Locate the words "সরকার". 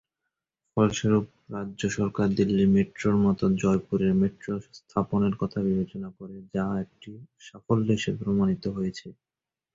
1.97-2.27